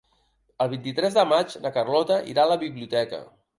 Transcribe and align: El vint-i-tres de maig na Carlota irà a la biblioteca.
El 0.65 0.71
vint-i-tres 0.71 1.17
de 1.19 1.27
maig 1.33 1.53
na 1.67 1.73
Carlota 1.77 2.19
irà 2.35 2.49
a 2.49 2.53
la 2.55 2.61
biblioteca. 2.67 3.25